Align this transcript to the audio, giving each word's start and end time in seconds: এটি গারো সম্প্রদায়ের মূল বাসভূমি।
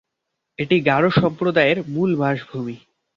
এটি 0.59 0.75
গারো 0.81 1.09
সম্প্রদায়ের 1.11 1.77
মূল 1.87 2.11
বাসভূমি। 2.15 2.75